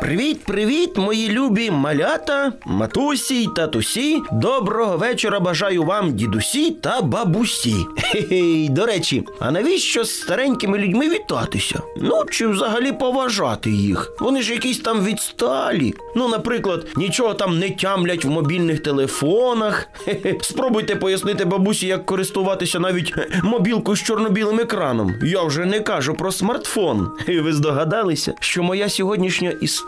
Привіт, 0.00 0.44
привіт, 0.44 0.96
мої 0.96 1.28
любі 1.28 1.70
малята, 1.70 2.52
матусі 2.64 3.42
й 3.42 3.48
татусі. 3.56 4.22
Доброго 4.32 4.96
вечора 4.96 5.40
бажаю 5.40 5.82
вам, 5.84 6.12
дідусі 6.12 6.70
та 6.70 7.02
бабусі. 7.02 7.74
Хе-хей, 7.98 8.68
до 8.68 8.86
речі, 8.86 9.24
а 9.40 9.50
навіщо 9.50 10.04
з 10.04 10.20
старенькими 10.20 10.78
людьми 10.78 11.08
вітатися? 11.08 11.80
Ну, 11.96 12.24
чи 12.30 12.46
взагалі 12.46 12.92
поважати 12.92 13.70
їх? 13.70 14.12
Вони 14.20 14.42
ж 14.42 14.52
якісь 14.52 14.78
там 14.78 15.04
відсталі. 15.04 15.94
Ну, 16.16 16.28
наприклад, 16.28 16.86
нічого 16.96 17.34
там 17.34 17.58
не 17.58 17.70
тямлять 17.70 18.24
в 18.24 18.30
мобільних 18.30 18.82
телефонах. 18.82 19.88
Хе-хе. 20.04 20.36
Спробуйте 20.40 20.96
пояснити 20.96 21.44
бабусі, 21.44 21.86
як 21.86 22.06
користуватися 22.06 22.80
навіть 22.80 23.14
мобілкою 23.42 23.96
з 23.96 24.02
чорно-білим 24.02 24.60
екраном. 24.60 25.14
Я 25.22 25.42
вже 25.42 25.64
не 25.64 25.80
кажу 25.80 26.14
про 26.14 26.32
смартфон. 26.32 27.10
І 27.28 27.40
ви 27.40 27.52
здогадалися, 27.52 28.34
що 28.40 28.62
моя 28.62 28.88
сьогоднішня 28.88 29.50
історія 29.50 29.87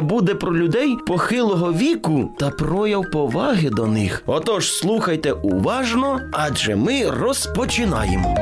буде 0.00 0.34
про 0.34 0.56
людей 0.56 0.96
похилого 1.06 1.72
віку 1.72 2.30
та 2.38 2.50
прояв 2.50 3.04
поваги 3.12 3.70
до 3.70 3.86
них. 3.86 4.22
Отож, 4.26 4.72
слухайте 4.72 5.32
уважно, 5.32 6.20
адже 6.32 6.76
ми 6.76 7.10
розпочинаємо. 7.10 8.34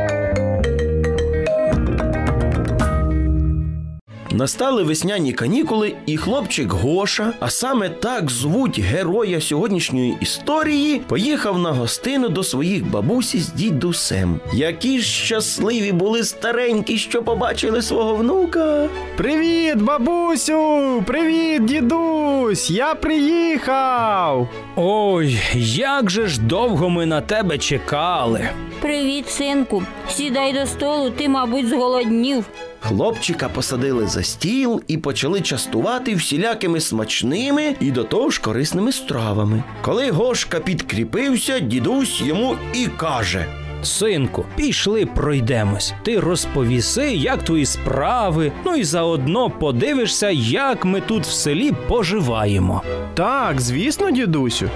Настали 4.34 4.82
весняні 4.82 5.32
канікули, 5.32 5.92
і 6.06 6.16
хлопчик 6.16 6.72
Гоша, 6.72 7.32
а 7.40 7.50
саме 7.50 7.88
так 7.88 8.30
звуть 8.30 8.80
героя 8.80 9.40
сьогоднішньої 9.40 10.16
історії, 10.20 11.00
поїхав 11.06 11.58
на 11.58 11.72
гостину 11.72 12.28
до 12.28 12.42
своїх 12.42 12.90
бабусі 12.90 13.38
з 13.38 13.48
дідусем. 13.48 14.40
Які 14.52 14.98
ж 14.98 15.06
щасливі 15.06 15.92
були 15.92 16.24
старенькі, 16.24 16.98
що 16.98 17.22
побачили 17.22 17.82
свого 17.82 18.14
внука. 18.14 18.88
Привіт, 19.16 19.76
бабусю! 19.76 21.02
Привіт, 21.06 21.64
дідусь! 21.64 22.70
Я 22.70 22.94
приїхав! 22.94 24.48
Ой, 24.76 25.38
як 25.54 26.10
же 26.10 26.26
ж 26.26 26.40
довго 26.40 26.90
ми 26.90 27.06
на 27.06 27.20
тебе 27.20 27.58
чекали. 27.58 28.48
Привіт, 28.80 29.28
синку. 29.28 29.82
Сідай 30.08 30.52
до 30.52 30.66
столу, 30.66 31.10
ти, 31.10 31.28
мабуть, 31.28 31.68
зголоднів. 31.68 32.44
Хлопчика 32.88 33.48
посадили 33.48 34.06
за 34.06 34.22
стіл 34.22 34.82
і 34.88 34.98
почали 34.98 35.40
частувати 35.40 36.14
всілякими 36.14 36.80
смачними 36.80 37.74
і 37.80 37.90
до 37.90 38.04
того 38.04 38.30
ж 38.30 38.40
корисними 38.40 38.92
стравами. 38.92 39.62
Коли 39.82 40.10
Гошка 40.10 40.60
підкріпився, 40.60 41.58
дідусь 41.58 42.20
йому 42.20 42.56
і 42.74 42.86
каже: 42.86 43.46
Синку, 43.82 44.44
пішли 44.56 45.06
пройдемось. 45.06 45.94
Ти 46.02 46.20
розповіси, 46.20 47.12
як 47.14 47.42
твої 47.42 47.66
справи, 47.66 48.52
ну 48.64 48.76
і 48.76 48.84
заодно 48.84 49.50
подивишся, 49.50 50.30
як 50.30 50.84
ми 50.84 51.00
тут 51.00 51.22
в 51.22 51.30
селі 51.30 51.72
поживаємо. 51.88 52.82
Так, 53.14 53.60
звісно, 53.60 54.10
дідусю. 54.10 54.70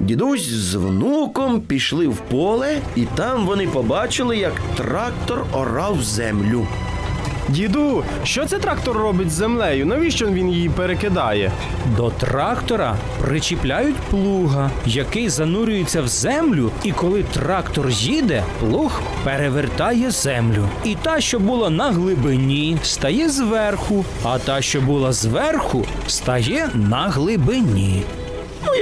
Дідусь 0.00 0.48
з 0.48 0.74
внуком 0.74 1.60
пішли 1.60 2.08
в 2.08 2.16
поле, 2.16 2.78
і 2.96 3.02
там 3.14 3.46
вони 3.46 3.66
побачили, 3.66 4.36
як 4.36 4.52
трактор 4.76 5.44
орав 5.52 6.02
землю. 6.02 6.66
Діду, 7.50 8.04
що 8.24 8.46
це 8.46 8.58
трактор 8.58 8.96
робить 8.96 9.30
з 9.30 9.34
землею? 9.34 9.86
Навіщо 9.86 10.26
він 10.26 10.50
її 10.50 10.68
перекидає? 10.68 11.52
До 11.96 12.10
трактора 12.10 12.96
причіпляють 13.20 13.96
плуга, 13.96 14.70
який 14.86 15.28
занурюється 15.28 16.02
в 16.02 16.08
землю, 16.08 16.70
і 16.84 16.92
коли 16.92 17.22
трактор 17.22 17.90
їде, 17.90 18.44
плуг 18.60 19.00
перевертає 19.24 20.10
землю. 20.10 20.68
І 20.84 20.96
та, 21.02 21.20
що 21.20 21.38
була 21.38 21.70
на 21.70 21.90
глибині, 21.90 22.78
стає 22.82 23.28
зверху, 23.28 24.04
а 24.24 24.38
та, 24.38 24.62
що 24.62 24.80
була 24.80 25.12
зверху, 25.12 25.86
стає 26.06 26.68
на 26.74 27.08
глибині. 27.08 28.02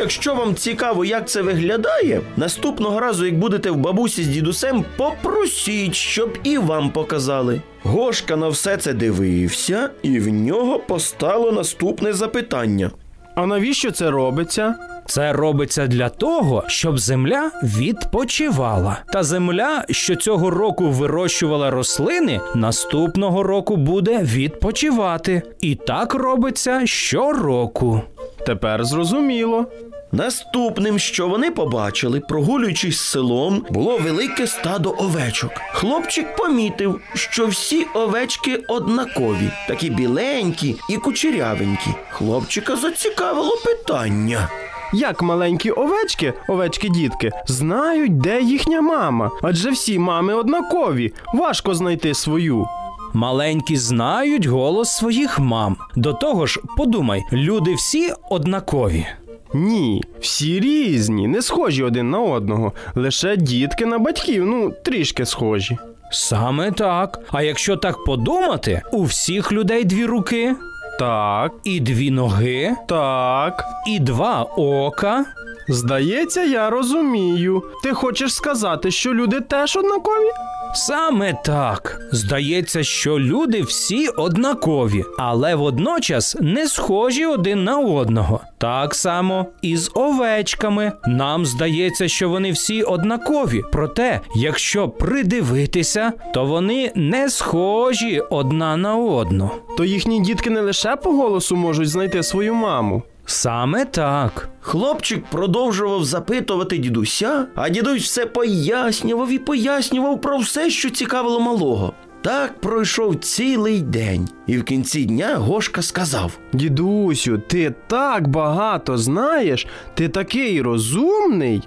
Якщо 0.00 0.34
вам 0.34 0.54
цікаво, 0.54 1.04
як 1.04 1.28
це 1.28 1.42
виглядає, 1.42 2.20
наступного 2.36 3.00
разу, 3.00 3.26
як 3.26 3.38
будете 3.38 3.70
в 3.70 3.76
бабусі 3.76 4.22
з 4.22 4.26
дідусем, 4.26 4.84
попросіть, 4.96 5.94
щоб 5.94 6.38
і 6.44 6.58
вам 6.58 6.90
показали. 6.90 7.60
Гошка 7.82 8.36
на 8.36 8.48
все 8.48 8.76
це 8.76 8.92
дивився, 8.92 9.90
і 10.02 10.18
в 10.18 10.28
нього 10.28 10.78
постало 10.78 11.52
наступне 11.52 12.12
запитання. 12.12 12.90
А 13.34 13.46
навіщо 13.46 13.90
це 13.90 14.10
робиться? 14.10 14.74
Це 15.06 15.32
робиться 15.32 15.86
для 15.86 16.08
того, 16.08 16.64
щоб 16.66 16.98
земля 16.98 17.50
відпочивала. 17.62 18.98
Та 19.12 19.22
земля, 19.22 19.84
що 19.90 20.16
цього 20.16 20.50
року 20.50 20.90
вирощувала 20.90 21.70
рослини, 21.70 22.40
наступного 22.54 23.42
року 23.42 23.76
буде 23.76 24.18
відпочивати. 24.22 25.42
І 25.60 25.74
так 25.74 26.14
робиться 26.14 26.86
щороку. 26.86 28.02
Тепер 28.46 28.84
зрозуміло. 28.84 29.66
Наступним, 30.12 30.98
що 30.98 31.28
вони 31.28 31.50
побачили, 31.50 32.20
прогулюючись 32.20 33.00
селом, 33.00 33.64
було 33.70 33.98
велике 33.98 34.46
стадо 34.46 34.94
овечок. 34.98 35.50
Хлопчик 35.72 36.36
помітив, 36.36 37.00
що 37.14 37.46
всі 37.46 37.86
овечки 37.94 38.56
однакові, 38.68 39.50
такі 39.68 39.90
біленькі 39.90 40.76
і 40.90 40.96
кучерявенькі. 40.96 41.90
Хлопчика 42.10 42.76
зацікавило 42.76 43.56
питання. 43.64 44.48
Як 44.92 45.22
маленькі 45.22 45.70
овечки, 45.70 46.34
овечки-дітки, 46.48 47.30
знають, 47.46 48.18
де 48.18 48.40
їхня 48.40 48.80
мама. 48.80 49.30
Адже 49.42 49.70
всі 49.70 49.98
мами 49.98 50.34
однакові. 50.34 51.12
Важко 51.34 51.74
знайти 51.74 52.14
свою. 52.14 52.66
Маленькі 53.12 53.76
знають 53.76 54.46
голос 54.46 54.96
своїх 54.96 55.38
мам. 55.38 55.76
До 55.96 56.12
того 56.12 56.46
ж, 56.46 56.60
подумай, 56.76 57.24
люди 57.32 57.74
всі 57.74 58.12
однакові. 58.30 59.06
Ні, 59.54 60.02
всі 60.20 60.60
різні, 60.60 61.26
не 61.28 61.42
схожі 61.42 61.82
один 61.84 62.10
на 62.10 62.18
одного. 62.20 62.72
Лише 62.94 63.36
дітки 63.36 63.86
на 63.86 63.98
батьків, 63.98 64.46
ну, 64.46 64.72
трішки 64.84 65.26
схожі. 65.26 65.78
Саме 66.12 66.72
так. 66.72 67.20
А 67.32 67.42
якщо 67.42 67.76
так 67.76 68.04
подумати, 68.04 68.82
у 68.92 69.02
всіх 69.04 69.52
людей 69.52 69.84
дві 69.84 70.04
руки, 70.04 70.54
Так, 70.98 71.52
і 71.64 71.80
дві 71.80 72.10
ноги, 72.10 72.76
так. 72.88 73.64
і 73.86 73.98
два 73.98 74.42
ока. 74.42 75.24
Здається, 75.68 76.44
я 76.44 76.70
розумію. 76.70 77.62
Ти 77.82 77.92
хочеш 77.92 78.34
сказати, 78.34 78.90
що 78.90 79.14
люди 79.14 79.40
теж 79.40 79.76
однакові? 79.76 80.30
Саме 80.74 81.38
так. 81.44 82.00
Здається, 82.12 82.82
що 82.82 83.18
люди 83.18 83.62
всі 83.62 84.08
однакові, 84.08 85.04
але 85.18 85.54
водночас 85.54 86.36
не 86.40 86.68
схожі 86.68 87.26
один 87.26 87.64
на 87.64 87.78
одного. 87.78 88.40
Так 88.58 88.94
само 88.94 89.46
і 89.62 89.76
з 89.76 89.90
овечками. 89.94 90.92
Нам 91.06 91.46
здається, 91.46 92.08
що 92.08 92.28
вони 92.28 92.52
всі 92.52 92.82
однакові. 92.82 93.62
Проте, 93.72 94.20
якщо 94.34 94.88
придивитися, 94.88 96.12
то 96.34 96.44
вони 96.44 96.92
не 96.94 97.30
схожі 97.30 98.20
одна 98.30 98.76
на 98.76 98.96
одну. 98.96 99.50
То 99.76 99.84
їхні 99.84 100.20
дітки 100.20 100.50
не 100.50 100.60
лише 100.60 100.96
по 100.96 101.10
голосу 101.10 101.56
можуть 101.56 101.88
знайти 101.88 102.22
свою 102.22 102.54
маму. 102.54 103.02
Саме 103.30 103.84
так. 103.84 104.48
Хлопчик 104.60 105.24
продовжував 105.30 106.04
запитувати 106.04 106.78
дідуся, 106.78 107.46
а 107.54 107.68
дідусь 107.68 108.02
все 108.02 108.26
пояснював 108.26 109.30
і 109.30 109.38
пояснював 109.38 110.20
про 110.20 110.38
все, 110.38 110.70
що 110.70 110.90
цікавило 110.90 111.40
малого. 111.40 111.92
Так 112.22 112.60
пройшов 112.60 113.16
цілий 113.16 113.80
день, 113.80 114.28
і 114.46 114.58
в 114.58 114.64
кінці 114.64 115.04
дня 115.04 115.36
Гошка 115.36 115.82
сказав: 115.82 116.38
Дідусю, 116.52 117.42
ти 117.46 117.74
так 117.86 118.28
багато 118.28 118.98
знаєш, 118.98 119.66
ти 119.94 120.08
такий 120.08 120.62
розумний. 120.62 121.62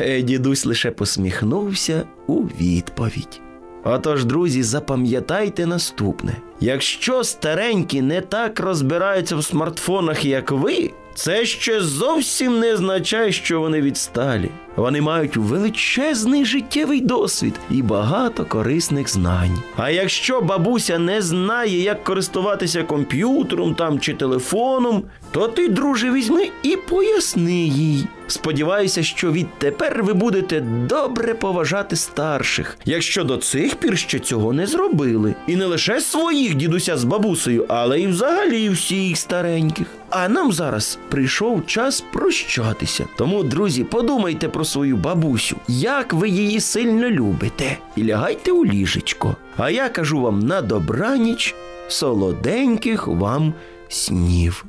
Е, 0.00 0.22
дідусь 0.22 0.66
лише 0.66 0.90
посміхнувся 0.90 2.02
у 2.26 2.42
відповідь. 2.42 3.40
Отож, 3.84 4.24
друзі, 4.24 4.62
запам'ятайте 4.62 5.66
наступне: 5.66 6.36
якщо 6.60 7.24
старенькі 7.24 8.02
не 8.02 8.20
так 8.20 8.60
розбираються 8.60 9.36
в 9.36 9.44
смартфонах, 9.44 10.24
як 10.24 10.50
ви, 10.50 10.90
це 11.14 11.44
ще 11.44 11.80
зовсім 11.80 12.58
не 12.58 12.72
означає, 12.74 13.32
що 13.32 13.60
вони 13.60 13.80
відсталі. 13.80 14.50
Вони 14.76 15.00
мають 15.00 15.36
величезний 15.36 16.44
життєвий 16.44 17.00
досвід 17.00 17.54
і 17.70 17.82
багато 17.82 18.44
корисних 18.44 19.08
знань. 19.08 19.58
А 19.76 19.90
якщо 19.90 20.40
бабуся 20.40 20.98
не 20.98 21.22
знає, 21.22 21.82
як 21.82 22.04
користуватися 22.04 22.82
комп'ютером 22.82 23.74
там 23.74 24.00
чи 24.00 24.14
телефоном, 24.14 25.02
то 25.30 25.48
ти, 25.48 25.68
друже, 25.68 26.12
візьми 26.12 26.48
і 26.62 26.76
поясни 26.76 27.64
їй. 27.66 28.06
Сподіваюся, 28.26 29.02
що 29.02 29.32
відтепер 29.32 30.02
ви 30.02 30.12
будете 30.12 30.60
добре 30.88 31.34
поважати 31.34 31.96
старших, 31.96 32.78
якщо 32.84 33.24
до 33.24 33.36
цих 33.36 33.74
пір 33.74 33.98
ще 33.98 34.18
цього 34.18 34.52
не 34.52 34.66
зробили. 34.66 35.34
І 35.46 35.56
не 35.56 35.66
лише 35.66 36.00
своїх 36.00 36.54
дідуся 36.54 36.96
з 36.96 37.04
бабусею, 37.04 37.64
але 37.68 38.00
й 38.00 38.06
взагалі 38.06 38.68
всіх 38.68 39.16
стареньких. 39.16 39.86
А 40.16 40.28
нам 40.28 40.52
зараз 40.52 40.98
прийшов 41.08 41.66
час 41.66 42.04
прощатися. 42.12 43.06
Тому, 43.16 43.42
друзі, 43.42 43.84
подумайте 43.84 44.48
про 44.48 44.64
свою 44.64 44.96
бабусю, 44.96 45.56
як 45.68 46.12
ви 46.12 46.28
її 46.28 46.60
сильно 46.60 47.10
любите, 47.10 47.78
і 47.96 48.04
лягайте 48.04 48.52
у 48.52 48.64
ліжечко. 48.64 49.36
А 49.56 49.70
я 49.70 49.88
кажу 49.88 50.20
вам 50.20 50.38
на 50.38 50.62
добраніч, 50.62 51.54
солоденьких 51.88 53.06
вам 53.06 53.54
снів. 53.88 54.64